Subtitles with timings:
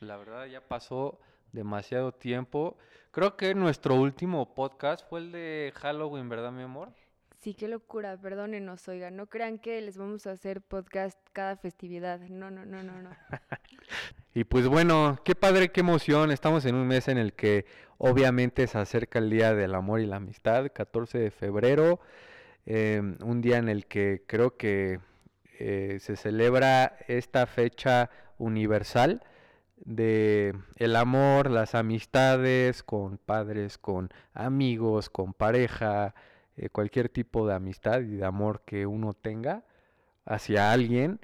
[0.00, 1.18] La verdad ya pasó
[1.52, 2.76] demasiado tiempo.
[3.10, 6.90] Creo que nuestro último podcast fue el de Halloween, ¿verdad, mi amor?
[7.42, 12.20] Sí, qué locura, perdónenos, oigan, no crean que les vamos a hacer podcast cada festividad.
[12.20, 13.10] No, no, no, no, no.
[14.34, 16.30] y pues bueno, qué padre, qué emoción.
[16.30, 17.66] Estamos en un mes en el que
[17.98, 22.00] obviamente se acerca el Día del Amor y la Amistad, 14 de febrero.
[22.64, 25.00] Em, un día en el que creo que
[25.58, 29.20] eh, se celebra esta fecha universal
[29.84, 36.14] de el amor, las amistades con padres, con amigos, con pareja,
[36.56, 39.64] eh, cualquier tipo de amistad y de amor que uno tenga
[40.24, 41.20] hacia alguien.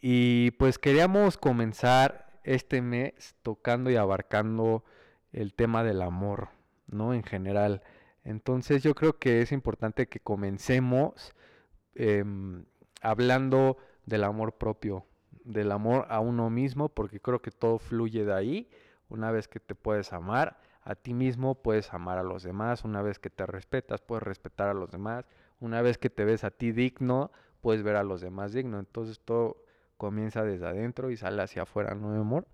[0.00, 4.84] Y pues queríamos comenzar este mes tocando y abarcando
[5.32, 6.48] el tema del amor,
[6.86, 7.14] ¿no?
[7.14, 7.82] En general.
[8.24, 11.34] Entonces yo creo que es importante que comencemos
[11.94, 12.64] em,
[13.02, 15.06] hablando del amor propio,
[15.44, 18.70] del amor a uno mismo, porque creo que todo fluye de ahí.
[19.08, 23.02] Una vez que te puedes amar, a ti mismo, puedes amar a los demás, una
[23.02, 25.26] vez que te respetas, puedes respetar a los demás,
[25.60, 27.30] una vez que te ves a ti digno,
[27.60, 29.62] puedes ver a los demás digno, entonces todo
[29.96, 32.46] comienza desde adentro y sale hacia afuera, ¿no, amor?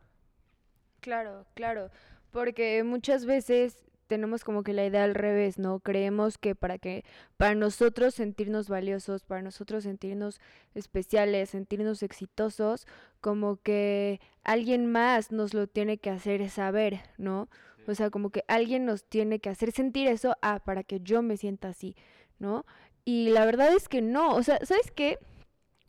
[1.01, 1.91] Claro, claro,
[2.33, 5.81] porque muchas veces tenemos como que la idea al revés, ¿no?
[5.81, 7.05] Creemos que para que
[7.37, 10.41] para nosotros sentirnos valiosos, para nosotros sentirnos
[10.75, 12.87] especiales, sentirnos exitosos,
[13.21, 17.49] como que alguien más nos lo tiene que hacer saber, ¿no?
[17.87, 21.23] O sea, como que alguien nos tiene que hacer sentir eso, ah, para que yo
[21.23, 21.97] me sienta así,
[22.39, 22.65] ¿no?
[23.05, 25.19] Y la verdad es que no, o sea, ¿sabes qué?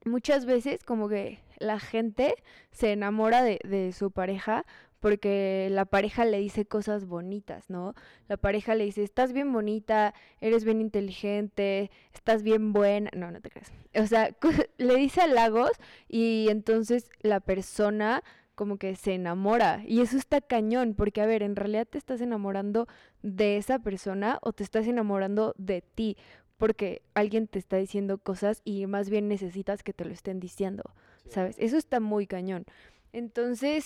[0.05, 2.35] Muchas veces como que la gente
[2.71, 4.65] se enamora de, de su pareja
[4.99, 7.93] porque la pareja le dice cosas bonitas, ¿no?
[8.27, 13.41] La pareja le dice, estás bien bonita, eres bien inteligente, estás bien buena, no, no
[13.41, 13.71] te creas.
[13.95, 14.35] O sea,
[14.77, 15.71] le dice halagos
[16.07, 18.23] y entonces la persona
[18.57, 19.83] como que se enamora.
[19.85, 22.87] Y eso está cañón, porque a ver, en realidad te estás enamorando
[23.21, 26.17] de esa persona o te estás enamorando de ti,
[26.57, 30.83] porque alguien te está diciendo cosas y más bien necesitas que te lo estén diciendo,
[31.29, 31.55] ¿sabes?
[31.59, 32.65] Eso está muy cañón.
[33.13, 33.85] Entonces,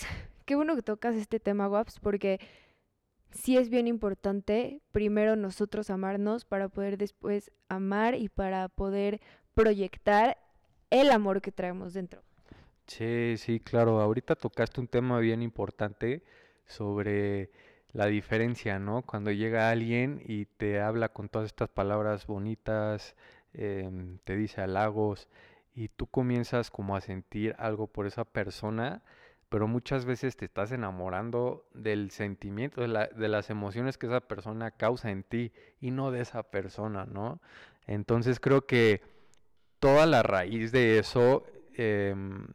[0.52, 2.42] qué bueno que tocas este tema, Waps, porque
[3.30, 9.22] sí es bien importante primero nosotros amarnos para poder después amar y para poder
[9.54, 10.38] proyectar
[10.90, 12.22] el amor que traemos dentro.
[12.86, 14.02] Sí, sí, claro.
[14.02, 16.22] Ahorita tocaste un tema bien importante
[16.66, 17.50] sobre
[17.94, 19.04] la diferencia, ¿no?
[19.04, 23.16] Cuando llega alguien y te habla con todas estas palabras bonitas,
[23.54, 25.30] em, te dice halagos
[25.74, 29.02] y tú comienzas como a sentir algo por esa persona,
[29.52, 34.72] pero muchas veces te estás enamorando del sentimiento, de, de las emociones que esa persona
[34.72, 35.52] causa en ti
[35.82, 37.42] y no de esa persona, ¿no?
[37.86, 39.02] Entonces creo que
[39.80, 42.48] toda la raíz de eso em,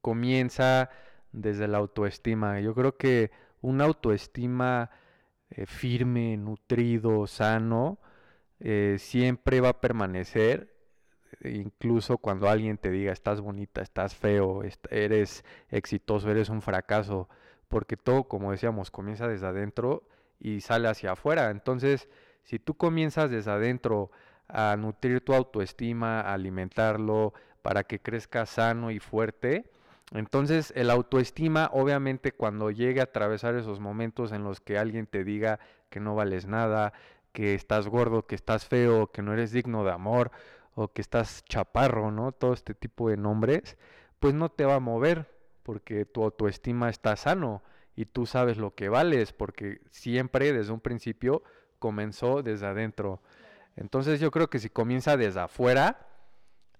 [0.00, 0.88] comienza
[1.32, 2.60] desde la autoestima.
[2.60, 4.90] Yo creo que una autoestima
[5.50, 7.98] eh, firme, nutrido, sano,
[8.60, 10.77] eh, siempre va a permanecer,
[11.44, 17.28] incluso cuando alguien te diga estás bonita, estás feo, eres exitoso, eres un fracaso,
[17.68, 20.02] porque todo, como decíamos, comienza desde adentro
[20.40, 21.50] y sale hacia afuera.
[21.50, 22.08] Entonces,
[22.44, 24.10] si tú comienzas desde adentro
[24.48, 29.70] a nutrir tu autoestima, a alimentarlo para que crezca sano y fuerte,
[30.12, 35.22] entonces, el autoestima, obviamente, cuando llegue a atravesar esos momentos en los que alguien te
[35.22, 35.58] diga
[35.90, 36.94] que no vales nada,
[37.32, 40.30] que estás gordo, que estás feo, que no eres digno de amor,
[40.80, 42.30] o que estás chaparro, ¿no?
[42.30, 43.76] Todo este tipo de nombres,
[44.20, 45.28] pues no te va a mover,
[45.64, 47.64] porque tu autoestima está sano
[47.96, 51.42] y tú sabes lo que vales, porque siempre desde un principio
[51.80, 53.20] comenzó desde adentro.
[53.74, 56.06] Entonces yo creo que si comienza desde afuera,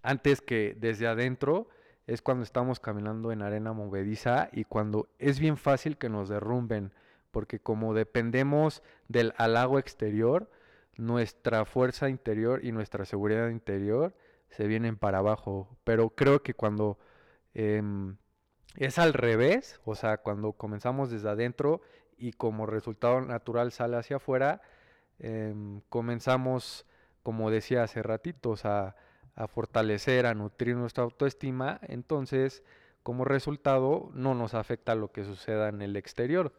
[0.03, 1.68] antes que desde adentro,
[2.06, 6.92] es cuando estamos caminando en arena movediza y cuando es bien fácil que nos derrumben,
[7.33, 10.48] porque como dependemos del halago exterior,
[10.98, 14.15] nuestra fuerza interior y nuestra seguridad interior
[14.50, 15.78] se vienen para abajo.
[15.84, 16.98] Pero creo que cuando
[17.54, 18.16] em,
[18.77, 21.80] es al revés, o sea, cuando comenzamos desde adentro
[22.18, 24.60] y como resultado natural sale hacia afuera,
[25.18, 26.86] em, comenzamos,
[27.22, 28.97] como decía hace ratito, o sea,
[29.34, 32.65] a fortalecer, a nutrir nuestra autoestima, entonces
[33.04, 36.53] como resultado no nos afecta lo que suceda en el exterior.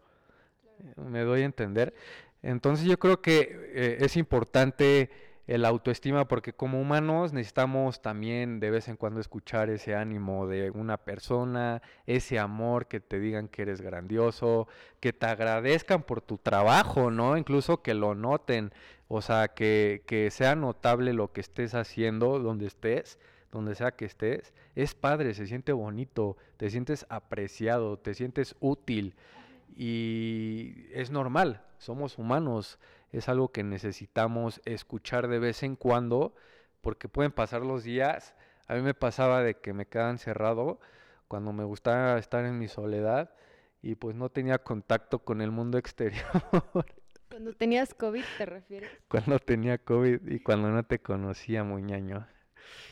[0.95, 1.93] ¿Me doy a entender?
[2.41, 5.09] Entonces yo creo que eh, es importante
[5.49, 10.69] el autoestima porque como humanos necesitamos también de vez en cuando escuchar ese ánimo de
[10.69, 14.67] una persona, ese amor que te digan que eres grandioso,
[14.99, 17.35] que te agradezcan por tu trabajo, ¿no?
[17.35, 18.71] Incluso que lo noten.
[19.07, 23.17] O sea, que, que sea notable lo que estés haciendo, donde estés,
[23.51, 29.15] donde sea que estés, es padre, se siente bonito, te sientes apreciado, te sientes útil
[29.81, 32.79] y es normal, somos humanos,
[33.13, 36.35] es algo que necesitamos escuchar de vez en cuando
[36.81, 38.35] porque pueden pasar los días.
[38.67, 40.81] A mí me pasaba de que me quedaba encerrado
[41.29, 43.33] cuando me gustaba estar en mi soledad
[43.81, 46.25] y pues no tenía contacto con el mundo exterior.
[47.29, 48.89] Cuando tenías COVID, ¿te refieres?
[49.07, 52.27] Cuando tenía COVID y cuando no te conocía, muñaño.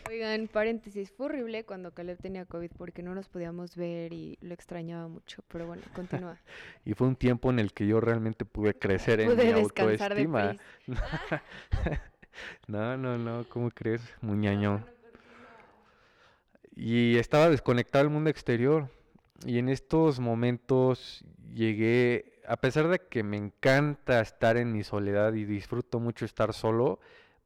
[0.10, 4.54] Oigan, paréntesis, fue horrible cuando Caleb tenía COVID porque no nos podíamos ver y lo
[4.54, 6.38] extrañaba mucho, pero bueno, continúa.
[6.86, 10.56] y fue un tiempo en el que yo realmente pude crecer en mi autoestima.
[12.68, 14.86] no, no, no, ¿cómo crees, muñaño?
[16.76, 18.90] Y estaba desconectado del mundo exterior.
[19.46, 25.34] Y en estos momentos llegué a pesar de que me encanta estar en mi soledad
[25.34, 27.00] y disfruto mucho estar solo,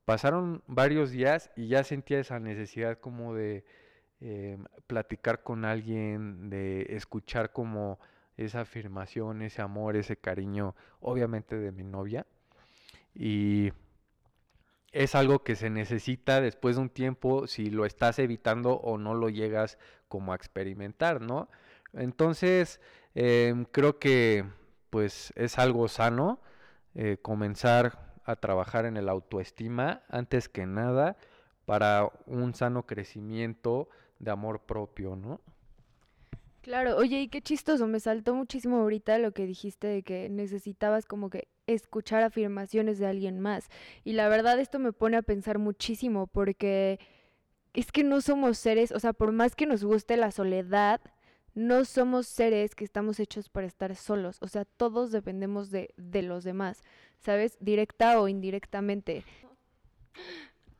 [0.05, 3.63] pasaron varios días y ya sentía esa necesidad como de
[4.19, 4.57] eh,
[4.87, 7.99] platicar con alguien, de escuchar como
[8.37, 12.25] esa afirmación, ese amor, ese cariño, obviamente de mi novia.
[13.13, 13.71] Y
[14.91, 19.13] es algo que se necesita después de un tiempo si lo estás evitando o no
[19.13, 19.77] lo llegas
[20.07, 21.49] como a experimentar, ¿no?
[21.93, 22.79] Entonces,
[23.15, 24.45] em, creo que
[24.89, 26.41] pues es algo sano
[26.95, 31.17] eh, comenzar a trabajar en el autoestima antes que nada
[31.65, 33.89] para un sano crecimiento
[34.19, 35.41] de amor propio, ¿no?
[36.61, 41.07] Claro, oye, y qué chistoso, me saltó muchísimo ahorita lo que dijiste de que necesitabas
[41.07, 43.67] como que escuchar afirmaciones de alguien más.
[44.03, 46.99] Y la verdad esto me pone a pensar muchísimo porque
[47.73, 51.01] es que no somos seres, o sea, por más que nos guste la soledad,
[51.53, 56.21] no somos seres que estamos hechos para estar solos, o sea, todos dependemos de, de
[56.21, 56.81] los demás,
[57.19, 57.57] ¿sabes?
[57.59, 59.23] Directa o indirectamente.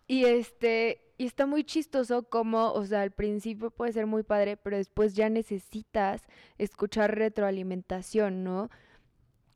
[0.07, 4.57] Y este, y está muy chistoso como, o sea, al principio puede ser muy padre,
[4.57, 6.23] pero después ya necesitas
[6.57, 8.69] escuchar retroalimentación, ¿no?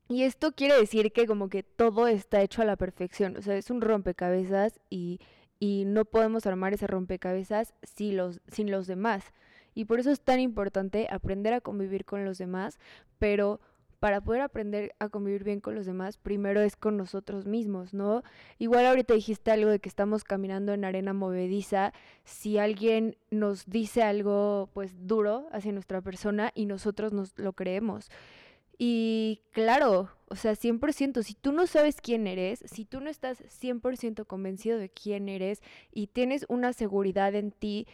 [0.08, 3.58] Y esto quiere decir que como que todo está hecho a la perfección, o sea,
[3.58, 5.20] es un rompecabezas y,
[5.60, 9.24] y no podemos armar ese rompecabezas los, sin los demás.
[9.76, 12.80] Y por eso es tan importante aprender a convivir con los demás,
[13.20, 13.60] pero
[14.00, 18.24] para poder aprender a convivir bien con los demás, primero es con nosotros mismos, ¿no?
[18.60, 21.94] Igual ahorita dijiste algo de que estamos caminando en arena movediza,
[22.24, 28.10] si alguien nos dice algo pues duro hacia nuestra persona y nosotros nos lo creemos.
[28.78, 33.42] Y claro, o sea, 100%, si tú no sabes quién eres, si tú no estás
[33.42, 35.62] 100% convencido de quién eres
[35.92, 37.88] y tienes una seguridad en ti,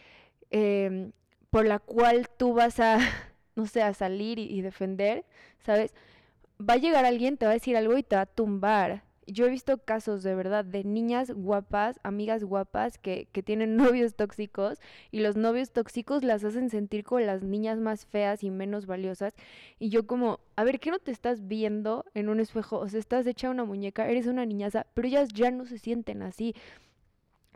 [0.49, 1.11] eh,
[1.51, 2.97] por la cual tú vas a,
[3.55, 5.25] no sé, a salir y, defender,
[5.59, 5.93] ¿sabes?
[6.59, 9.03] Va a llegar alguien, te va a decir algo y te va a tumbar.
[9.27, 14.15] Yo he visto casos de verdad de niñas guapas, amigas guapas que, que tienen novios
[14.15, 14.79] tóxicos
[15.11, 19.33] y los novios tóxicos las hacen sentir como las niñas más feas y menos valiosas.
[19.77, 22.79] Y yo como, a ver, ¿qué no te estás viendo en un espejo?
[22.79, 26.21] O sea, estás hecha una muñeca, eres una niñaza, pero ellas ya no se sienten
[26.21, 26.55] así.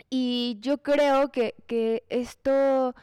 [0.10, 2.94] Y yo creo que, que esto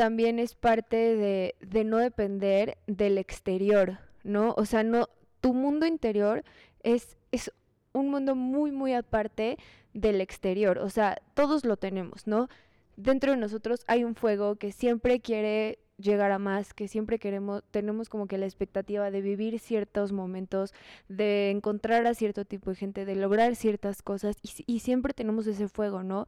[0.00, 4.54] también es parte de, de no depender del exterior, ¿no?
[4.56, 5.10] O sea, no,
[5.42, 6.42] tu mundo interior
[6.82, 7.52] es, es
[7.92, 9.58] un mundo muy, muy aparte
[9.92, 10.78] del exterior.
[10.78, 12.48] O sea, todos lo tenemos, ¿no?
[12.96, 17.62] Dentro de nosotros hay un fuego que siempre quiere llegar a más, que siempre queremos,
[17.70, 20.72] tenemos como que la expectativa de vivir ciertos momentos,
[21.10, 25.46] de encontrar a cierto tipo de gente, de lograr ciertas cosas y, y siempre tenemos
[25.46, 26.26] ese fuego, ¿no?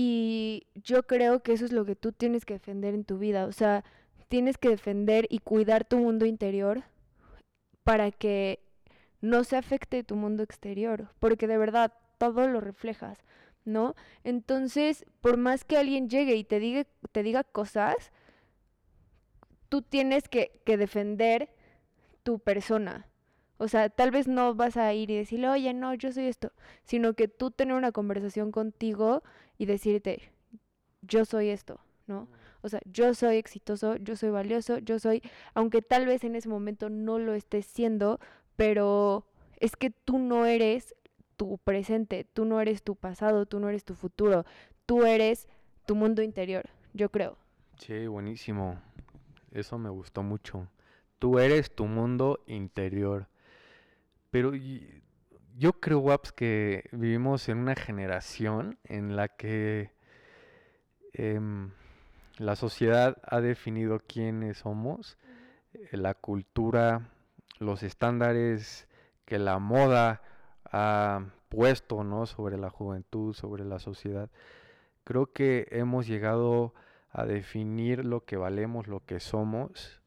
[0.00, 3.46] Y yo creo que eso es lo que tú tienes que defender en tu vida.
[3.46, 3.82] O sea,
[4.28, 6.84] tienes que defender y cuidar tu mundo interior
[7.82, 8.60] para que
[9.20, 11.08] no se afecte tu mundo exterior.
[11.18, 13.18] Porque de verdad, todo lo reflejas,
[13.64, 13.96] ¿no?
[14.22, 18.12] Entonces, por más que alguien llegue y te diga, te diga cosas,
[19.68, 21.50] tú tienes que, que defender
[22.22, 23.07] tu persona.
[23.58, 26.52] O sea, tal vez no vas a ir y decirle, oye, no, yo soy esto,
[26.84, 29.22] sino que tú tener una conversación contigo
[29.58, 30.30] y decirte,
[31.02, 32.28] yo soy esto, ¿no?
[32.62, 35.22] O sea, yo soy exitoso, yo soy valioso, yo soy,
[35.54, 38.20] aunque tal vez en ese momento no lo estés siendo,
[38.56, 39.26] pero
[39.60, 40.94] es que tú no eres
[41.36, 44.44] tu presente, tú no eres tu pasado, tú no eres tu futuro,
[44.86, 45.48] tú eres
[45.86, 47.36] tu mundo interior, yo creo.
[47.78, 48.80] Sí, buenísimo.
[49.52, 50.66] Eso me gustó mucho.
[51.18, 53.28] Tú eres tu mundo interior.
[54.30, 54.52] Pero
[55.56, 59.92] yo creo, Waps, que vivimos en una generación en la que
[61.12, 61.70] em,
[62.38, 65.18] la sociedad ha definido quiénes somos,
[65.72, 67.08] eh, la cultura,
[67.58, 68.86] los estándares
[69.24, 70.22] que la moda
[70.64, 72.26] ha puesto, ¿no?
[72.26, 74.30] Sobre la juventud, sobre la sociedad.
[75.04, 76.74] Creo que hemos llegado
[77.10, 79.97] a definir lo que valemos, lo que somos,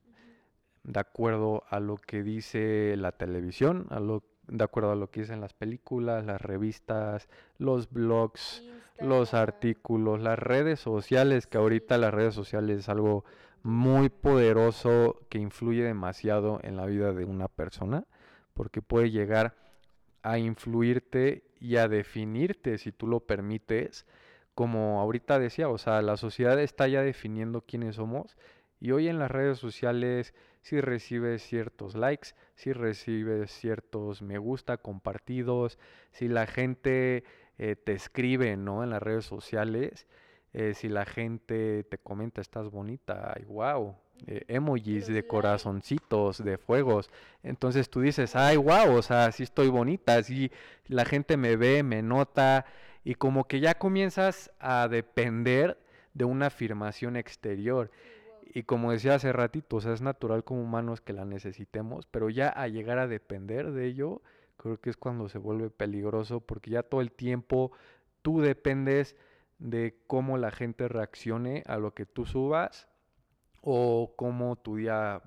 [0.83, 5.21] de acuerdo a lo que dice la televisión, a lo, de acuerdo a lo que
[5.21, 8.63] dicen las películas, las revistas, los blogs,
[8.99, 13.25] los artículos, las redes sociales, que ahorita las redes sociales es algo
[13.63, 18.05] muy poderoso que influye demasiado en la vida de una persona,
[18.53, 19.55] porque puede llegar
[20.23, 24.05] a influirte y a definirte si tú lo permites,
[24.55, 28.35] como ahorita decía, o sea, la sociedad está ya definiendo quiénes somos
[28.79, 34.77] y hoy en las redes sociales si recibes ciertos likes, si recibes ciertos me gusta
[34.77, 35.79] compartidos,
[36.11, 37.23] si la gente
[37.57, 38.83] eh, te escribe, ¿no?
[38.83, 40.07] En las redes sociales,
[40.53, 43.95] eh, si la gente te comenta estás bonita, ay, wow,
[44.27, 47.09] eh, emojis de corazoncitos, de fuegos.
[47.41, 50.51] Entonces tú dices, ay, wow, o sea, sí estoy bonita, sí
[50.87, 52.65] la gente me ve, me nota,
[53.03, 55.77] y como que ya comienzas a depender
[56.13, 57.89] de una afirmación exterior.
[58.53, 62.29] Y como decía hace ratito, o sea, es natural como humanos que la necesitemos, pero
[62.29, 64.21] ya a llegar a depender de ello,
[64.57, 67.71] creo que es cuando se vuelve peligroso, porque ya todo el tiempo
[68.21, 69.15] tú dependes
[69.59, 72.89] de cómo la gente reaccione a lo que tú subas
[73.61, 75.21] o cómo tu día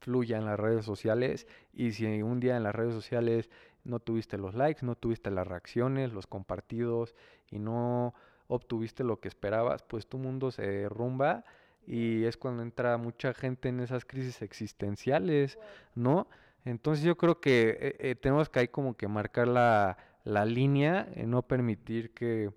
[0.00, 3.50] fluya en las redes sociales y si un día en las redes sociales
[3.84, 7.14] no tuviste los likes, no tuviste las reacciones, los compartidos
[7.50, 8.14] y no
[8.46, 11.44] obtuviste lo que esperabas, pues tu mundo se derrumba
[11.86, 15.58] y es cuando entra mucha gente en esas crisis existenciales,
[15.94, 16.28] ¿no?
[16.64, 21.08] Entonces yo creo que eh, eh, tenemos que ahí como que marcar la, la línea,
[21.14, 22.50] en no permitir que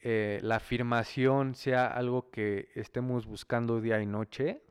[0.00, 4.62] eh, la afirmación sea algo que estemos buscando día y noche,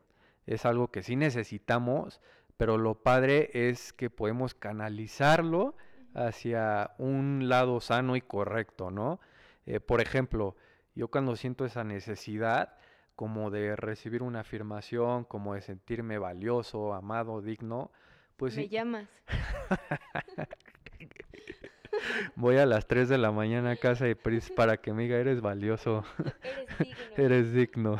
[0.45, 2.21] es algo que sí necesitamos,
[2.55, 5.75] pero lo padre es que podemos canalizarlo
[6.13, 9.19] hacia un lado sano y correcto, ¿no?
[9.65, 10.55] Eh, por ejemplo,
[10.95, 12.77] yo cuando siento esa necesidad
[13.17, 17.91] como de recibir una afirmación, como de sentirme valioso, amado, digno,
[18.35, 18.55] pues...
[18.55, 19.09] Me llamas.
[22.35, 25.17] Voy a las 3 de la mañana a casa de Pris para que me diga,
[25.17, 26.05] eres valioso.
[27.17, 27.97] Eres digno.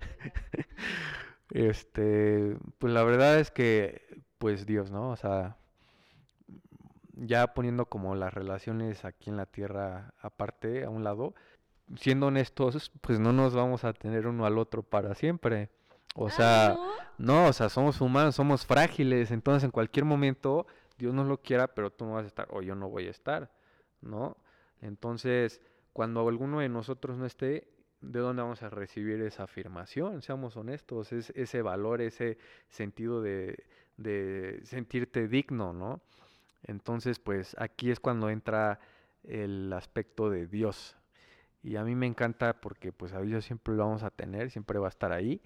[1.50, 4.02] este, pues la verdad es que,
[4.36, 5.08] pues Dios, ¿no?
[5.08, 5.56] O sea,
[7.14, 11.34] ya poniendo como las relaciones aquí en la tierra aparte, a un lado,
[11.96, 15.70] siendo honestos, pues no nos vamos a tener uno al otro para siempre.
[16.14, 16.76] O ah, sea,
[17.18, 20.66] no, o sea, somos humanos, somos frágiles, entonces en cualquier momento
[20.98, 23.10] Dios no lo quiera, pero tú no vas a estar o yo no voy a
[23.10, 23.50] estar,
[24.00, 24.36] ¿no?
[24.80, 25.60] Entonces,
[25.92, 27.68] cuando alguno de nosotros no esté,
[28.00, 30.22] ¿de dónde vamos a recibir esa afirmación?
[30.22, 33.64] Seamos honestos, es ese valor, ese sentido de,
[33.96, 36.00] de sentirte digno, ¿no?
[36.64, 38.80] Entonces, pues aquí es cuando entra
[39.24, 40.96] el aspecto de Dios.
[41.62, 44.78] Y a mí me encanta porque pues a Dios siempre lo vamos a tener, siempre
[44.78, 45.42] va a estar ahí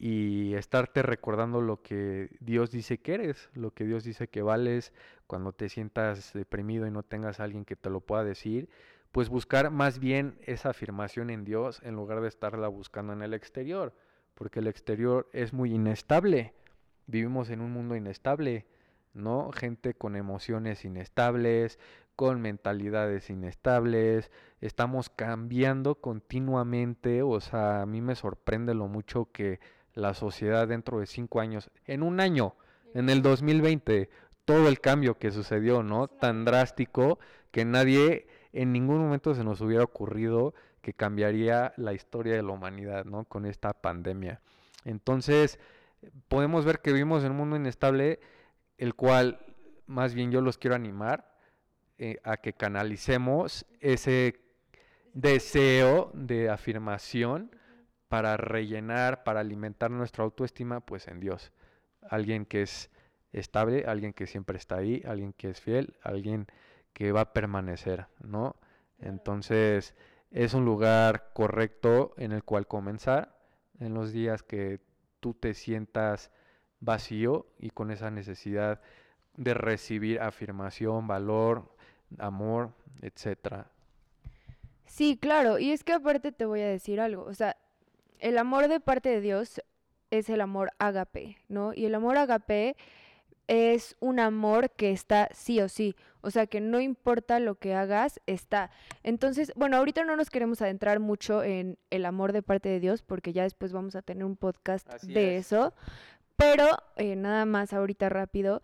[0.00, 4.92] y estarte recordando lo que Dios dice que eres, lo que Dios dice que vales,
[5.26, 8.68] cuando te sientas deprimido y no tengas a alguien que te lo pueda decir,
[9.12, 13.34] pues buscar más bien esa afirmación en Dios en lugar de estarla buscando en el
[13.34, 13.94] exterior,
[14.34, 16.54] porque el exterior es muy inestable.
[17.06, 18.66] Vivimos en un mundo inestable,
[19.14, 19.50] ¿no?
[19.52, 21.78] Gente con emociones inestables,
[22.16, 24.30] con mentalidades inestables,
[24.60, 29.60] estamos cambiando continuamente, o sea, a mí me sorprende lo mucho que
[29.94, 32.54] la sociedad dentro de cinco años, en un año,
[32.94, 34.10] en el 2020,
[34.44, 36.08] todo el cambio que sucedió, ¿no?
[36.08, 37.18] Tan drástico
[37.50, 42.52] que nadie en ningún momento se nos hubiera ocurrido que cambiaría la historia de la
[42.52, 43.24] humanidad, ¿no?
[43.24, 44.40] Con esta pandemia.
[44.84, 45.58] Entonces,
[46.28, 48.20] podemos ver que vivimos en un mundo inestable,
[48.78, 49.40] el cual
[49.86, 51.34] más bien yo los quiero animar
[51.98, 54.40] eh, a que canalicemos ese
[55.12, 57.50] deseo de afirmación
[58.08, 61.52] para rellenar, para alimentar nuestra autoestima, pues en Dios.
[62.02, 62.90] Alguien que es
[63.32, 66.46] estable, alguien que siempre está ahí, alguien que es fiel, alguien
[66.92, 68.56] que va a permanecer, ¿no?
[68.98, 69.94] Entonces,
[70.30, 73.36] es un lugar correcto en el cual comenzar
[73.78, 74.80] en los días que
[75.20, 76.30] tú te sientas
[76.84, 78.80] vacío y con esa necesidad
[79.36, 81.74] de recibir afirmación, valor,
[82.18, 82.70] amor,
[83.02, 83.66] etcétera.
[84.86, 87.56] Sí, claro, y es que aparte te voy a decir algo, o sea,
[88.20, 89.60] el amor de parte de Dios
[90.10, 91.72] es el amor agape, ¿no?
[91.74, 92.76] Y el amor agape
[93.48, 97.74] es un amor que está sí o sí, o sea que no importa lo que
[97.74, 98.70] hagas, está.
[99.02, 103.02] Entonces, bueno, ahorita no nos queremos adentrar mucho en el amor de parte de Dios
[103.02, 105.74] porque ya después vamos a tener un podcast de eso,
[106.36, 108.62] pero eh, nada más ahorita rápido,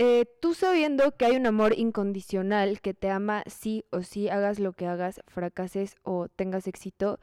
[0.00, 4.60] eh, tú sabiendo que hay un amor incondicional que te ama sí o sí, hagas
[4.60, 7.18] lo que hagas, fracases o tengas éxito,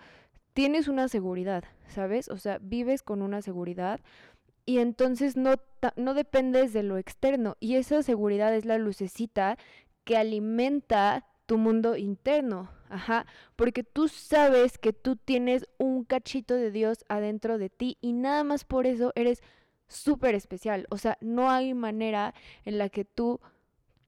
[0.53, 2.27] tienes una seguridad, ¿sabes?
[2.27, 4.01] O sea, vives con una seguridad
[4.65, 5.55] y entonces no,
[5.96, 9.58] no dependes de lo externo y esa seguridad es la lucecita
[10.03, 13.25] que alimenta tu mundo interno, ajá,
[13.56, 18.44] porque tú sabes que tú tienes un cachito de Dios adentro de ti y nada
[18.44, 19.44] más por eso eres
[19.88, 20.88] súper especial.
[20.90, 22.34] O sea, no hay manera
[22.64, 23.42] en la que tú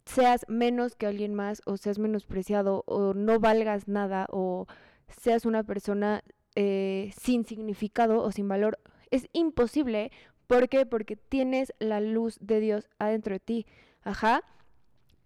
[0.06, 4.67] seas menos que alguien más o seas menospreciado o no valgas nada o
[5.10, 6.24] seas una persona
[6.56, 8.79] eh, sin significado o sin valor.
[9.12, 10.12] Es imposible.
[10.48, 10.86] ¿Por qué?
[10.86, 13.65] Porque tienes la luz de Dios adentro de ti.
[14.01, 14.44] Ajá.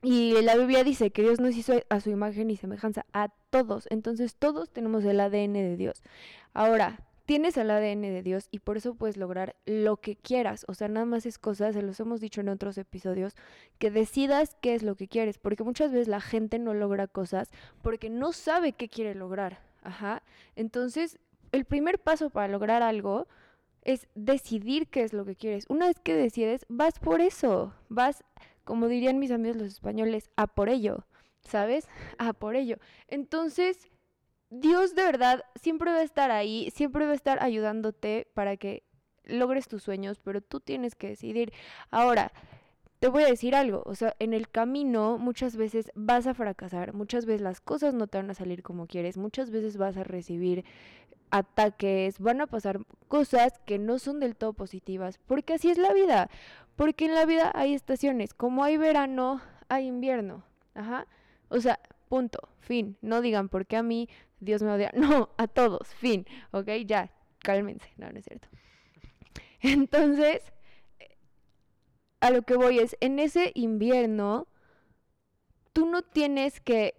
[0.01, 3.87] Y la Biblia dice que Dios nos hizo a su imagen y semejanza a todos.
[3.91, 6.01] Entonces todos tenemos el ADN de Dios.
[6.53, 10.65] Ahora, tienes el ADN de Dios y por eso puedes lograr lo que quieras.
[10.67, 13.35] O sea, nada más es cosa, se los hemos dicho en otros episodios,
[13.77, 15.37] que decidas qué es lo que quieres.
[15.37, 19.61] Porque muchas veces la gente no logra cosas porque no sabe qué quiere lograr.
[19.83, 20.23] Ajá.
[20.55, 21.19] Entonces,
[21.51, 23.27] el primer paso para lograr algo
[23.83, 25.65] es decidir qué es lo que quieres.
[25.69, 27.73] Una vez que decides, vas por eso.
[27.89, 28.23] Vas,
[28.71, 31.05] como dirían mis amigos los españoles, a por ello.
[31.41, 31.89] ¿Sabes?
[32.17, 32.77] A por ello.
[33.09, 33.89] Entonces,
[34.49, 38.85] Dios de verdad siempre va a estar ahí, siempre va a estar ayudándote para que
[39.25, 41.51] logres tus sueños, pero tú tienes que decidir.
[41.89, 42.31] Ahora,
[42.99, 46.93] te voy a decir algo, o sea, en el camino muchas veces vas a fracasar,
[46.93, 50.05] muchas veces las cosas no te van a salir como quieres, muchas veces vas a
[50.05, 50.63] recibir
[51.31, 55.93] ataques, van a pasar cosas que no son del todo positivas, porque así es la
[55.93, 56.29] vida,
[56.75, 61.07] porque en la vida hay estaciones, como hay verano, hay invierno, ajá,
[61.49, 64.09] o sea, punto, fin, no digan por qué a mí
[64.41, 64.91] Dios me odia.
[64.95, 66.67] No, a todos, fin, ¿ok?
[66.85, 68.49] Ya, cálmense, no, no es cierto.
[69.61, 70.41] Entonces,
[72.19, 74.47] a lo que voy es, en ese invierno,
[75.73, 76.95] tú no tienes que,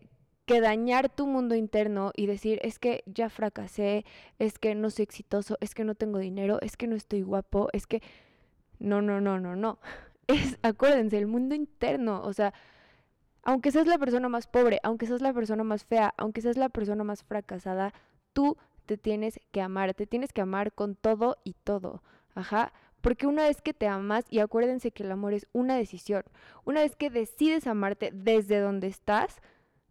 [0.46, 4.04] que dañar tu mundo interno y decir, es que ya fracasé,
[4.38, 7.68] es que no soy exitoso, es que no tengo dinero, es que no estoy guapo,
[7.72, 8.02] es que...
[8.82, 9.78] No, no, no, no, no.
[10.28, 12.54] Es, acuérdense, el mundo interno, o sea,
[13.42, 16.68] aunque seas la persona más pobre, aunque seas la persona más fea, aunque seas la
[16.68, 17.92] persona más fracasada,
[18.32, 22.02] tú te tienes que amar, te tienes que amar con todo y todo.
[22.34, 22.72] Ajá.
[23.00, 26.22] Porque una vez que te amas, y acuérdense que el amor es una decisión,
[26.64, 29.40] una vez que decides amarte desde donde estás,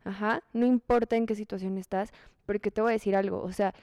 [0.05, 2.11] ajá, no importa en qué situación estás,
[2.45, 3.73] porque te voy a decir algo, o sea,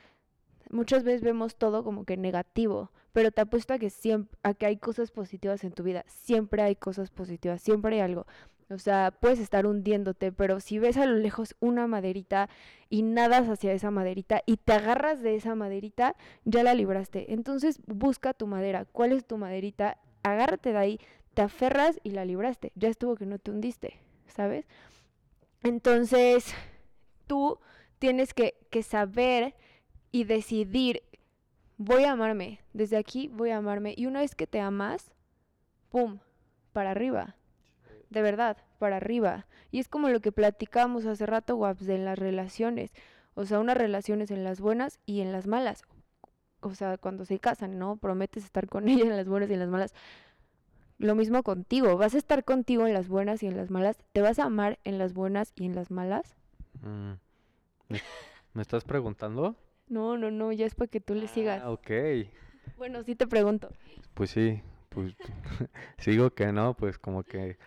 [0.70, 4.66] muchas veces vemos todo como que negativo, pero te apuesto a que siempre, a que
[4.66, 8.26] hay cosas positivas en tu vida, siempre hay cosas positivas, siempre hay algo.
[8.70, 12.50] O sea, puedes estar hundiéndote, pero si ves a lo lejos una maderita
[12.90, 17.32] y nadas hacia esa maderita y te agarras de esa maderita, ya la libraste.
[17.32, 18.84] Entonces busca tu madera.
[18.84, 19.98] ¿Cuál es tu maderita?
[20.22, 21.00] Agárrate de ahí,
[21.32, 22.72] te aferras y la libraste.
[22.74, 23.94] Ya estuvo que no te hundiste,
[24.26, 24.66] ¿sabes?
[25.62, 26.54] Entonces,
[27.26, 27.58] tú
[27.98, 29.54] tienes que, que saber
[30.10, 31.02] y decidir,
[31.76, 32.60] voy a amarme.
[32.72, 33.94] Desde aquí voy a amarme.
[33.96, 35.12] Y una vez que te amas,
[35.90, 36.18] ¡pum!
[36.72, 37.36] Para arriba
[38.10, 39.46] de verdad, para arriba.
[39.70, 42.92] Y es como lo que platicamos hace rato, Waps, de las relaciones.
[43.34, 45.82] O sea, unas relaciones en las buenas y en las malas.
[46.60, 47.96] O sea, cuando se casan, ¿no?
[47.96, 49.94] Prometes estar con ella en las buenas y en las malas.
[50.98, 51.96] Lo mismo contigo.
[51.96, 53.98] ¿Vas a estar contigo en las buenas y en las malas?
[54.12, 56.34] ¿Te vas a amar en las buenas y en las malas?
[56.80, 57.12] Mm,
[58.54, 59.54] ¿Me, estás preguntando?
[59.88, 61.62] No, no, no, ya es para que tú le sigas.
[61.62, 61.90] Ah, ok.
[62.76, 63.70] Bueno, sí te pregunto.
[64.14, 65.14] Pues sí, pues
[65.98, 67.58] sigo que no, pues como que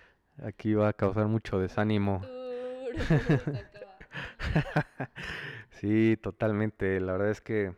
[0.43, 2.21] Aquí va a causar mucho desánimo.
[5.69, 6.99] sí, totalmente.
[6.99, 7.75] La verdad es que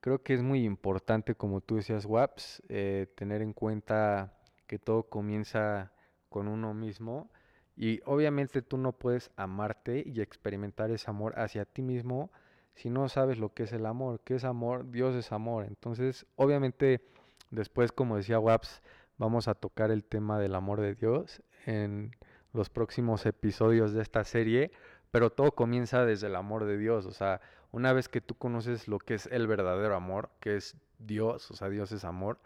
[0.00, 4.34] creo que es muy importante, como tú decías, WAPS, eh, tener en cuenta
[4.66, 5.92] que todo comienza
[6.28, 7.30] con uno mismo.
[7.76, 12.32] Y obviamente tú no puedes amarte y experimentar ese amor hacia ti mismo
[12.76, 14.20] si no sabes lo que es el amor.
[14.24, 14.90] ¿Qué es amor?
[14.90, 15.64] Dios es amor.
[15.64, 17.02] Entonces, obviamente,
[17.50, 18.82] después, como decía WAPS,
[19.18, 22.14] vamos a tocar el tema del amor de Dios en
[22.52, 24.70] los próximos episodios de esta serie,
[25.10, 28.88] pero todo comienza desde el amor de Dios, o sea, una vez que tú conoces
[28.88, 32.38] lo que es el verdadero amor, que es Dios, o sea, Dios es amor,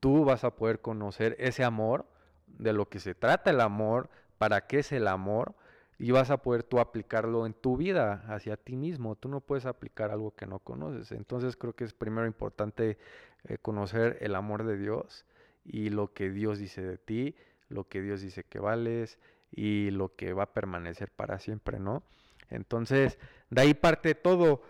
[0.00, 2.06] tú vas a poder conocer ese amor,
[2.46, 4.08] de lo que se trata el amor,
[4.38, 5.54] para qué es el amor,
[5.98, 9.16] y vas a poder tú aplicarlo en tu vida hacia ti mismo.
[9.16, 11.12] Tú no puedes aplicar algo que no conoces.
[11.12, 12.98] Entonces creo que es primero importante
[13.44, 15.24] eh, conocer el amor de Dios
[15.64, 17.34] y lo que Dios dice de ti,
[17.68, 19.18] lo que Dios dice que vales
[19.50, 22.02] y lo que va a permanecer para siempre, ¿no?
[22.50, 23.18] Entonces,
[23.50, 24.62] de ahí parte todo.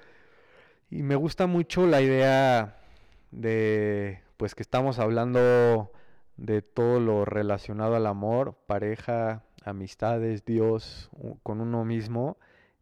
[0.90, 2.78] Y me gusta mucho la idea
[3.32, 5.90] de, pues que estamos hablando
[6.36, 11.10] de todo lo relacionado al amor, pareja, amistades, Dios,
[11.42, 12.38] con uno mismo,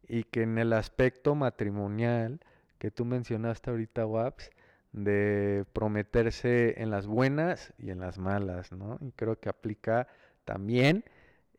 [0.07, 2.39] y que en el aspecto matrimonial
[2.77, 4.51] que tú mencionaste ahorita, Waps,
[4.91, 8.97] de prometerse en las buenas y en las malas, ¿no?
[9.01, 10.07] Y creo que aplica
[10.45, 11.03] también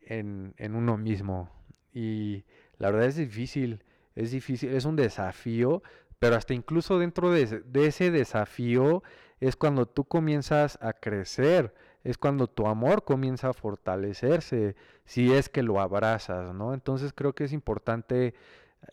[0.01, 1.51] en, en uno mismo.
[1.93, 2.45] Y
[2.79, 3.83] la verdad es difícil,
[4.15, 5.83] es difícil, es un desafío,
[6.19, 9.03] pero hasta incluso dentro de, de ese desafío
[9.41, 11.75] es cuando tú comienzas a crecer,
[12.07, 16.73] es cuando tu amor comienza a fortalecerse, si es que lo abrazas, ¿no?
[16.73, 18.35] Entonces creo que es importante,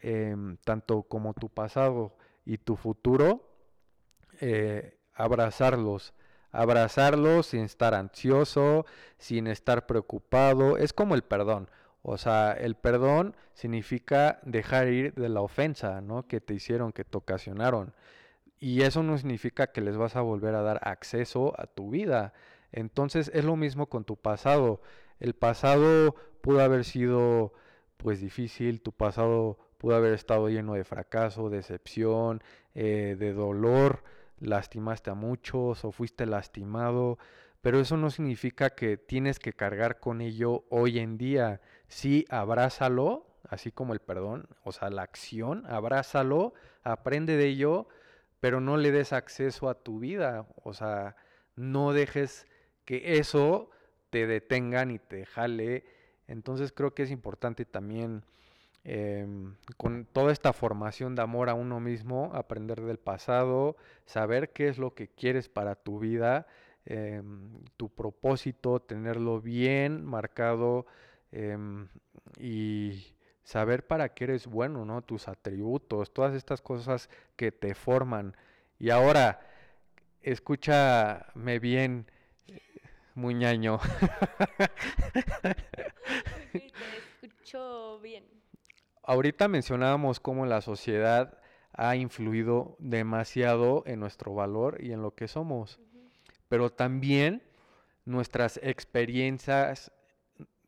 [0.02, 3.48] em, tanto como tu pasado y tu futuro,
[4.42, 6.14] eh, abrazarlos,
[6.52, 8.86] abrazarlos sin estar ansioso,
[9.20, 11.70] sin estar preocupado, es como el perdón.
[12.02, 16.28] O sea, el perdón significa dejar ir de la ofensa, ¿no?
[16.28, 17.94] Que te hicieron, que te ocasionaron.
[18.60, 22.34] Y eso no significa que les vas a volver a dar acceso a tu vida.
[22.74, 24.82] Entonces es lo mismo con tu pasado.
[25.20, 27.54] El pasado pudo haber sido
[27.96, 32.44] pues difícil, tu pasado pudo haber estado lleno de fracaso, decepción,
[32.76, 34.04] eh, de dolor,
[34.40, 37.18] lastimaste a muchos o fuiste lastimado,
[37.62, 41.62] pero eso no significa que tienes que cargar con ello hoy en día.
[41.88, 47.88] Sí, abrázalo, así como el perdón, o sea, la acción, abrázalo, aprende de ello,
[48.40, 51.16] pero no le des acceso a tu vida, o sea,
[51.56, 52.48] no dejes
[52.86, 53.70] que eso
[54.10, 55.84] te detengan y te jale.
[56.28, 58.24] Entonces creo que es importante también
[58.84, 64.68] em, con toda esta formación de amor a uno mismo, aprender del pasado, saber qué
[64.68, 66.48] es lo que quieres para tu vida,
[66.86, 70.86] em, tu propósito, tenerlo bien marcado
[71.32, 71.88] em,
[72.40, 75.02] y saber para qué eres bueno, ¿no?
[75.02, 78.36] Tus atributos, todas estas cosas que te forman.
[78.80, 79.40] Y ahora,
[80.22, 82.08] escúchame bien,
[83.16, 83.80] muñaño.
[86.52, 86.72] te
[87.22, 88.24] escucho bien.
[89.04, 91.38] Ahorita mencionábamos cómo la sociedad
[91.74, 95.80] ha influido demasiado en nuestro valor y en lo que somos,
[96.48, 97.42] pero también
[98.06, 99.92] nuestras experiencias,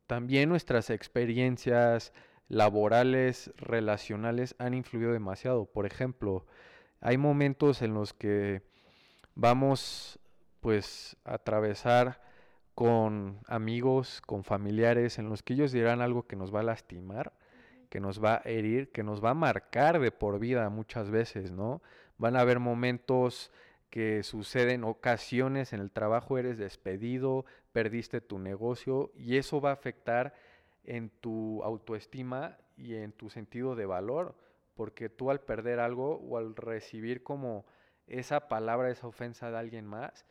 [0.08, 2.12] también nuestras experiencias
[2.48, 5.66] laborales, relacionales han influido demasiado.
[5.66, 6.46] Por ejemplo,
[7.02, 8.64] hay momentos en los que
[9.36, 10.20] vamos
[10.60, 12.25] pues a atravesar
[12.76, 17.32] con amigos, con familiares, en los que ellos dirán algo que nos va a lastimar,
[17.90, 21.52] que nos va a herir, que nos va a marcar de por vida muchas veces,
[21.52, 21.82] ¿no?
[22.18, 23.50] Van a haber momentos
[23.90, 29.74] que suceden, ocasiones en el trabajo, eres despedido, perdiste tu negocio y eso va a
[29.74, 30.34] afectar
[30.84, 34.36] en tu autoestima y en tu sentido de valor,
[34.76, 37.66] porque tú al perder algo o al recibir como
[38.08, 40.26] esa palabra, esa ofensa de alguien más,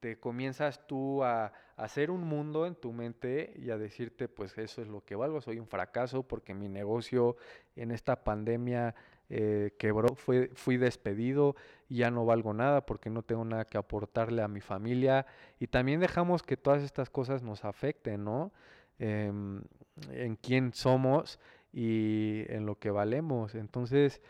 [0.00, 4.82] te comienzas tú a, hacer un mundo en tu mente y a decirte, pues eso
[4.82, 7.36] es lo que valgo, soy un fracaso porque mi negocio
[7.74, 8.94] en esta pandemia
[9.30, 11.56] eh, quebró, fue, fui despedido
[11.88, 15.26] ya no valgo nada porque no tengo nada que aportarle a mi familia.
[15.58, 18.52] Y también dejamos que todas estas cosas nos afecten, ¿no?
[18.98, 19.62] Em,
[20.10, 21.38] en quién somos
[21.72, 23.54] y en lo que valemos.
[23.54, 24.22] Entonces,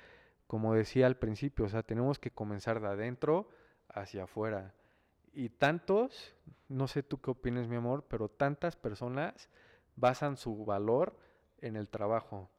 [0.46, 3.50] como decía al principio, o sea, tenemos que comenzar de adentro
[3.88, 4.74] hacia afuera.
[5.32, 6.34] Y tantos,
[6.68, 9.48] no sé tú qué opinas, mi amor, pero tantas personas
[9.96, 11.16] basan su valor
[11.60, 12.50] en el trabajo.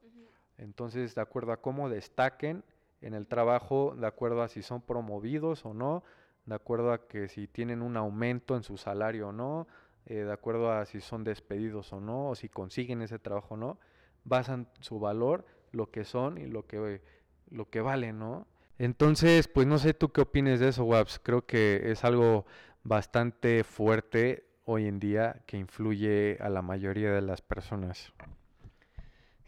[0.58, 2.64] Entonces, de acuerdo a cómo destaquen
[3.00, 6.04] en el trabajo, de acuerdo a si son promovidos o no,
[6.46, 9.66] de acuerdo a que si tienen un aumento en su salario o no,
[10.06, 13.56] eh, de acuerdo a si son despedidos o no, o si consiguen ese trabajo o
[13.56, 13.78] no,
[14.24, 17.02] basan su valor, lo que son y lo que,
[17.50, 18.46] lo que valen, ¿no?
[18.82, 21.20] Entonces, pues no sé tú qué opines de eso, Waps.
[21.22, 22.46] Creo que es algo
[22.82, 28.12] bastante fuerte hoy en día que influye a la mayoría de las personas.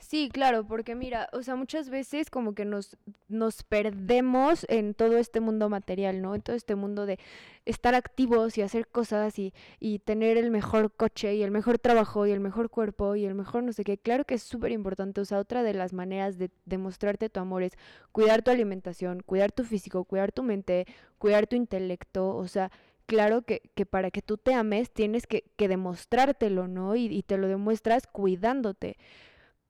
[0.07, 5.17] Sí, claro, porque mira, o sea, muchas veces como que nos, nos perdemos en todo
[5.17, 6.35] este mundo material, ¿no?
[6.35, 7.19] En todo este mundo de
[7.65, 12.27] estar activos y hacer cosas y, y tener el mejor coche y el mejor trabajo
[12.27, 13.97] y el mejor cuerpo y el mejor no sé qué.
[13.97, 17.63] Claro que es súper importante, o sea, otra de las maneras de demostrarte tu amor
[17.63, 17.73] es
[18.13, 20.87] cuidar tu alimentación, cuidar tu físico, cuidar tu mente,
[21.17, 22.71] cuidar tu intelecto, o sea,
[23.07, 26.95] claro que, que, para que tú te ames tienes que, que demostrártelo, ¿no?
[26.95, 28.99] Y, y, te lo demuestras cuidándote.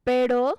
[0.05, 0.59] Pero,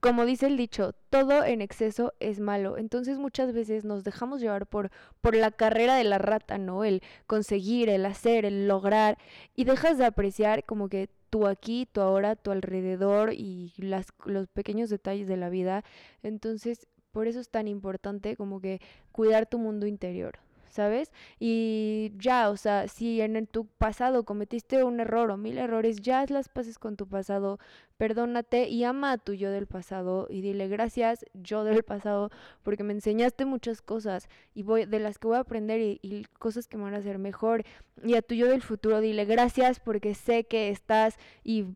[0.00, 2.78] como dice el dicho, todo en exceso es malo.
[2.78, 6.84] Entonces muchas veces nos dejamos llevar por, por la carrera de la rata, ¿no?
[6.84, 9.18] El conseguir, el hacer, el lograr.
[9.56, 14.46] Y dejas de apreciar como que tú aquí, tú ahora, tu alrededor y las, los
[14.48, 15.84] pequeños detalles de la vida.
[16.22, 18.80] Entonces, por eso es tan importante como que
[19.12, 20.38] cuidar tu mundo interior.
[20.74, 21.12] ¿Sabes?
[21.38, 26.20] Y ya, o sea, si en tu pasado cometiste un error o mil errores, ya
[26.20, 27.60] haz las paces con tu pasado,
[27.96, 32.30] perdónate y ama a tu yo del pasado y dile gracias yo del pasado
[32.64, 36.66] porque me enseñaste muchas cosas y voy de las que voy a aprender y, cosas
[36.66, 37.62] que me van a hacer mejor
[38.02, 41.66] y a tu yo del futuro dile gracias porque sé que estás y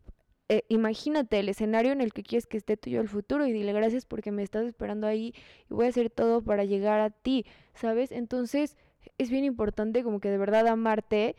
[0.51, 3.53] eh, imagínate el escenario en el que quieres que esté tu yo del futuro y
[3.53, 5.35] dile gracias porque me estás esperando ahí
[5.69, 8.13] y voy a hacer todo para llegar a ti, ¿sabes?
[8.13, 8.75] Entonces,
[9.19, 11.37] es bien importante como que de verdad amarte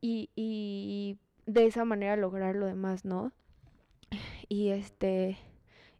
[0.00, 3.32] y, y de esa manera lograr lo demás, ¿no?
[4.48, 5.38] Y este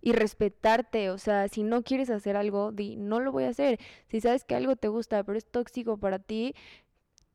[0.00, 3.80] y respetarte, o sea, si no quieres hacer algo, di, no lo voy a hacer.
[4.08, 6.54] Si sabes que algo te gusta, pero es tóxico para ti,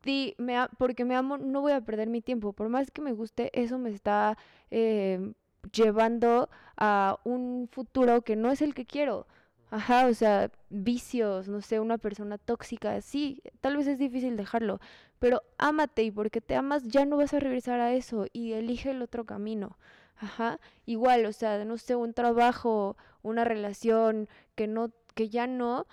[0.03, 0.35] di,
[0.77, 2.53] porque me amo, no voy a perder mi tiempo.
[2.53, 4.37] Por más que me guste, eso me está
[4.71, 5.33] eh,
[5.73, 9.27] llevando a un futuro que no es el que quiero.
[9.73, 14.79] Ajá, o sea, vicios, no sé, una persona tóxica, sí, tal vez es difícil dejarlo,
[15.17, 18.91] pero ámate y porque te amas ya no vas a regresar a eso y elige
[18.91, 19.79] el otro camino.
[20.15, 25.87] Ajá, igual, o sea, no sé, un trabajo, una relación que no que ya no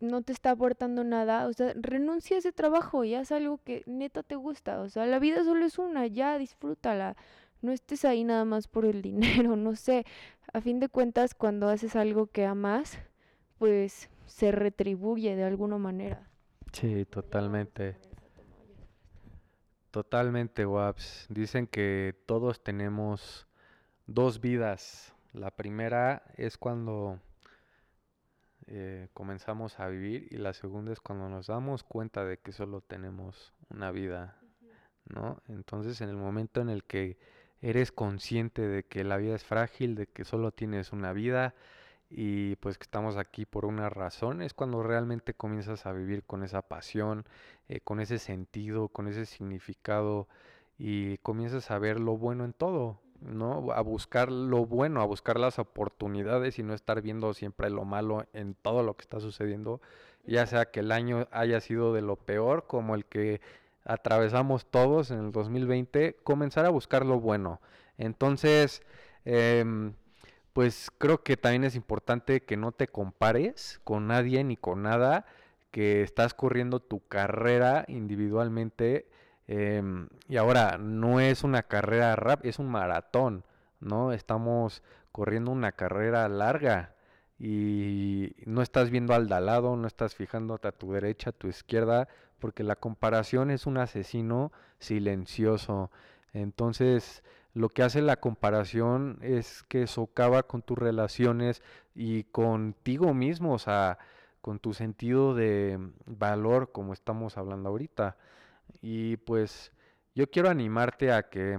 [0.00, 3.82] no te está aportando nada, o sea, renuncia a ese trabajo y haz algo que
[3.86, 7.16] neta te gusta, o sea, la vida solo es una, ya disfrútala
[7.60, 9.02] no estés ahí nada más por el
[9.42, 10.06] dinero, no sé.
[10.52, 12.98] A fin de cuentas, cuando haces algo que amas,
[13.58, 16.28] pues se retribuye de alguna manera.
[16.72, 17.96] Sí, totalmente.
[19.90, 21.26] Totalmente, Waps.
[21.28, 23.46] Dicen que todos tenemos
[24.06, 25.14] dos vidas.
[25.32, 27.20] La primera es cuando
[28.66, 32.80] eh, comenzamos a vivir y la segunda es cuando nos damos cuenta de que solo
[32.82, 34.38] tenemos una vida,
[35.06, 35.42] ¿no?
[35.48, 37.18] Entonces, en el momento en el que
[37.62, 41.54] eres consciente de que la vida es frágil, de que solo tienes una vida
[42.10, 46.42] y pues que estamos aquí por una razón, es cuando realmente comienzas a vivir con
[46.42, 47.26] esa pasión,
[47.68, 50.28] eh, con ese sentido, con ese significado
[50.78, 53.72] y comienzas a ver lo bueno en todo, ¿no?
[53.72, 58.26] A buscar lo bueno, a buscar las oportunidades y no estar viendo siempre lo malo
[58.32, 59.80] en todo lo que está sucediendo,
[60.24, 63.40] ya sea que el año haya sido de lo peor como el que
[63.88, 67.60] atravesamos todos en el 2020, comenzar a buscar lo bueno.
[67.96, 68.82] Entonces,
[69.24, 69.94] em,
[70.52, 75.24] pues creo que también es importante que no te compares con nadie ni con nada,
[75.70, 79.08] que estás corriendo tu carrera individualmente.
[79.46, 83.44] Em, y ahora, no es una carrera rap, es un maratón,
[83.80, 84.12] ¿no?
[84.12, 86.94] Estamos corriendo una carrera larga
[87.38, 91.48] y no estás viendo al de lado, no estás fijándote a tu derecha, a tu
[91.48, 95.90] izquierda, porque la comparación es un asesino silencioso.
[96.32, 97.22] Entonces,
[97.54, 101.62] lo que hace la comparación es que socava con tus relaciones
[101.94, 103.98] y contigo mismo, o sea,
[104.40, 108.16] con tu sentido de valor, como estamos hablando ahorita.
[108.80, 109.72] Y pues
[110.14, 111.58] yo quiero animarte a que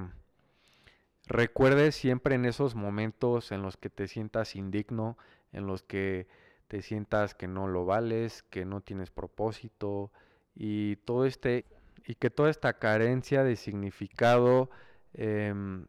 [1.27, 5.17] recuerdes siempre en esos momentos en los que te sientas indigno,
[5.51, 6.27] en los que
[6.67, 10.11] te sientas que no lo vales, que no tienes propósito
[10.59, 11.65] y todo este
[12.05, 14.69] y que toda esta carencia de significado
[15.13, 15.85] em,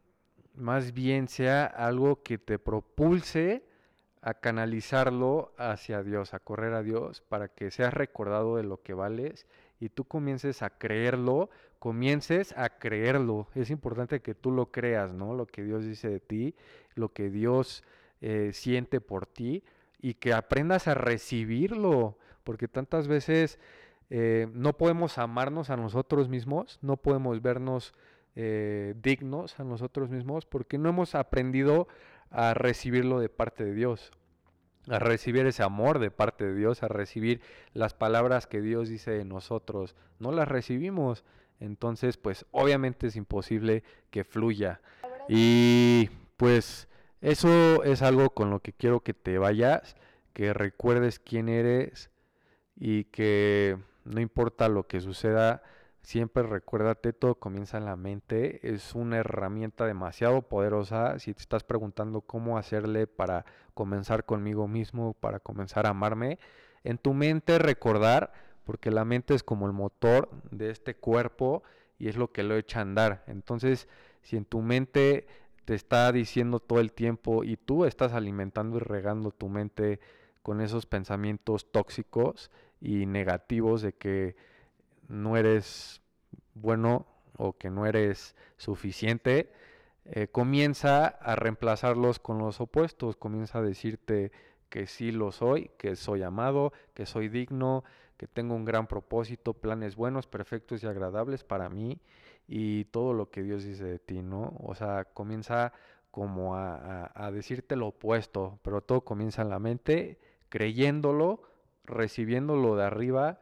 [0.55, 3.65] más bien sea algo que te propulse
[4.23, 8.93] a canalizarlo hacia Dios, a correr a Dios, para que seas recordado de lo que
[8.93, 9.47] vales
[9.81, 13.49] y tú comiences a creerlo, comiences a creerlo.
[13.55, 15.35] Es importante que tú lo creas, ¿no?
[15.35, 16.55] Lo que Dios dice de ti,
[16.95, 17.83] lo que Dios
[18.21, 19.65] eh, siente por ti
[19.99, 23.59] y que aprendas a recibirlo, porque tantas veces
[24.11, 27.95] eh, no podemos amarnos a nosotros mismos, no podemos vernos
[28.35, 31.87] eh, dignos a nosotros mismos, porque no hemos aprendido
[32.31, 34.11] a recibirlo de parte de Dios,
[34.89, 37.41] a recibir ese amor de parte de Dios, a recibir
[37.73, 41.25] las palabras que Dios dice de nosotros, no las recibimos,
[41.61, 44.81] entonces pues obviamente es imposible que fluya.
[45.29, 46.89] Y pues
[47.21, 49.95] eso es algo con lo que quiero que te vayas,
[50.33, 52.11] que recuerdes quién eres
[52.75, 55.63] y que no importa lo que suceda,
[56.03, 58.61] siempre recuérdate, todo comienza en la mente.
[58.63, 61.19] Es una herramienta demasiado poderosa.
[61.19, 66.39] Si te estás preguntando cómo hacerle para comenzar conmigo mismo, para comenzar a amarme,
[66.85, 68.33] en tu mente recordar,
[68.65, 71.63] porque la mente es como el motor de este cuerpo
[71.99, 73.25] y es lo que lo echa a andar.
[73.27, 73.89] Entonces,
[74.23, 75.27] si en tu mente
[75.65, 80.01] te está diciendo todo el tiempo y tú estás alimentando y regando tu mente
[80.43, 84.37] con esos pensamientos tóxicos y negativos de que
[85.09, 86.01] no eres
[86.55, 89.53] bueno o que no eres suficiente,
[90.05, 94.33] eh, comienza a reemplazarlos con los opuestos, comienza a decirte
[94.69, 97.85] que sí lo soy, que soy amado, que soy digno,
[98.17, 101.99] que tengo un gran propósito, planes buenos, perfectos y agradables para mí
[102.47, 104.55] y todo lo que Dios dice de ti, ¿no?
[104.61, 105.73] O sea, comienza
[106.11, 111.43] como a, a decirte lo opuesto, pero todo comienza en la mente, creyéndolo,
[111.91, 113.41] recibiéndolo de arriba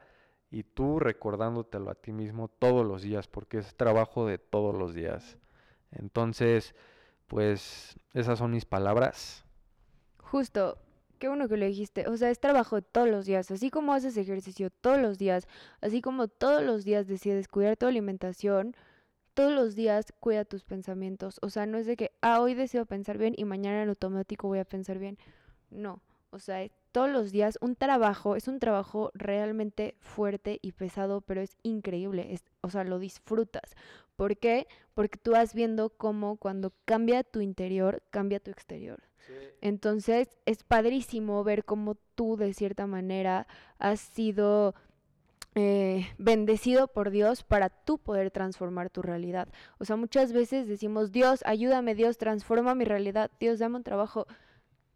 [0.51, 4.93] y tú recordándotelo a ti mismo todos los días, porque es trabajo de todos los
[4.93, 5.37] días.
[5.91, 6.75] Entonces,
[7.27, 9.45] pues esas son mis palabras.
[10.17, 10.77] Justo,
[11.19, 12.07] qué bueno que lo dijiste.
[12.07, 13.51] O sea, es trabajo de todos los días.
[13.51, 15.47] Así como haces ejercicio todos los días,
[15.81, 18.75] así como todos los días decides cuidar tu alimentación,
[19.35, 21.39] todos los días cuida tus pensamientos.
[21.41, 24.47] O sea, no es de que, ah, hoy deseo pensar bien y mañana en automático
[24.47, 25.17] voy a pensar bien.
[25.69, 26.01] No.
[26.31, 31.41] O sea, todos los días un trabajo, es un trabajo realmente fuerte y pesado, pero
[31.41, 33.75] es increíble, es, o sea, lo disfrutas.
[34.15, 34.67] ¿Por qué?
[34.93, 39.01] Porque tú vas viendo cómo cuando cambia tu interior, cambia tu exterior.
[39.61, 43.45] Entonces es padrísimo ver cómo tú de cierta manera
[43.77, 44.73] has sido
[45.55, 49.47] eh, bendecido por Dios para tú poder transformar tu realidad.
[49.77, 54.27] O sea, muchas veces decimos, Dios, ayúdame, Dios, transforma mi realidad, Dios, dame un trabajo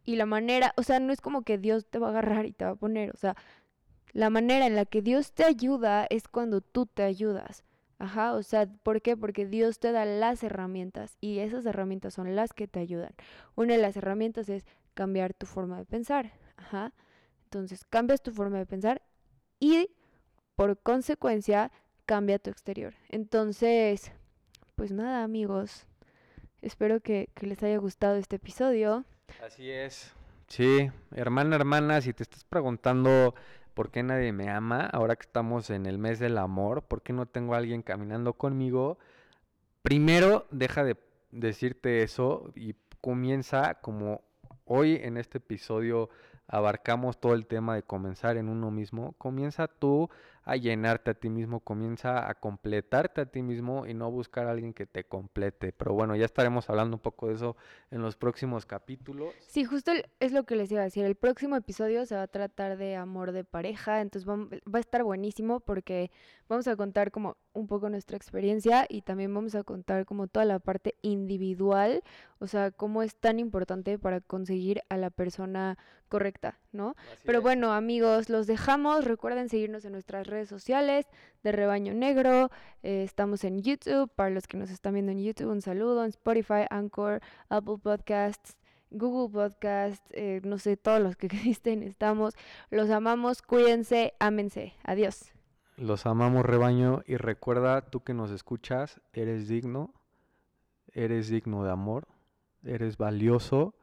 [0.05, 2.51] y la manera, o sea, no es como que Dios te va a agarrar y
[2.51, 3.35] te va a poner, o sea,
[4.13, 7.63] la manera en la que Dios te ayuda es cuando tú te ayudas.
[7.99, 9.15] Ajá, o sea, ¿por qué?
[9.15, 13.13] Porque Dios te da las herramientas y esas herramientas son las que te ayudan.
[13.55, 16.33] Una de las herramientas es cambiar tu forma de pensar.
[16.57, 16.93] Ajá.
[17.45, 19.01] Entonces, cambias tu forma de pensar
[19.59, 19.89] y
[20.55, 21.71] por consecuencia
[22.05, 22.93] cambia tu exterior.
[23.09, 24.11] Entonces,
[24.75, 25.85] pues nada, amigos.
[26.61, 29.05] Espero que, que les haya gustado este episodio.
[29.43, 30.13] Así es.
[30.47, 33.33] Sí, hermana, hermana, si te estás preguntando
[33.73, 37.13] por qué nadie me ama, ahora que estamos en el mes del amor, por qué
[37.13, 38.99] no tengo a alguien caminando conmigo,
[39.81, 40.97] primero deja de
[41.31, 44.21] decirte eso y comienza como
[44.65, 46.09] hoy en este episodio
[46.47, 50.09] abarcamos todo el tema de comenzar en uno mismo, comienza tú
[50.45, 54.51] a llenarte a ti mismo, comienza a completarte a ti mismo y no buscar a
[54.51, 55.71] alguien que te complete.
[55.71, 57.55] Pero bueno, ya estaremos hablando un poco de eso
[57.91, 59.33] en los próximos capítulos.
[59.47, 61.05] Sí, justo es lo que les iba a decir.
[61.05, 65.03] El próximo episodio se va a tratar de amor de pareja, entonces va, a estar
[65.03, 66.11] buenísimo porque
[66.49, 70.45] vamos a contar como un poco nuestra experiencia y también vamos a contar como toda
[70.45, 72.03] la parte individual,
[72.39, 75.77] o sea, cómo es tan importante para conseguir a la persona
[76.09, 76.95] correcta, ¿no?
[77.25, 79.05] Pero bueno, amigos, los dejamos.
[79.05, 81.05] Recuerden seguirnos en nuestras redes sociales
[81.43, 82.49] de Rebaño Negro.
[82.81, 84.09] Eh, estamos en YouTube.
[84.15, 86.03] Para los que nos están viendo en YouTube, un saludo.
[86.03, 88.57] En Spotify, Anchor, Apple Podcasts.
[88.95, 92.35] Google Podcasts, eh, no sé, todos los que existen, estamos.
[92.69, 94.73] Los amamos, cuídense, ámense.
[94.83, 95.31] Adiós.
[95.75, 99.91] Los amamos, rebaño, y recuerda, tú que nos escuchas, eres digno,
[100.91, 102.07] eres digno de amor,
[102.63, 103.73] eres valioso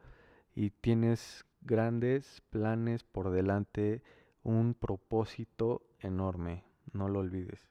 [0.55, 4.01] y tienes grandes planes por delante,
[4.43, 7.70] un propósito enorme, no lo olvides.